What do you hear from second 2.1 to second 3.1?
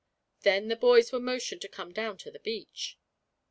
to the beach.